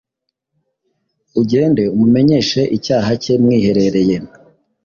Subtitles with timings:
[1.41, 4.15] ugende umumenyeshe icyaha cye mwiherereye: